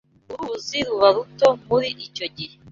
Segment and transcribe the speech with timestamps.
[0.31, 2.55] Uru ruzi ruba ruto muri icyo gihe